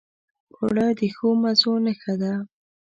[0.57, 2.33] اوړه د ښو مزو نښه ده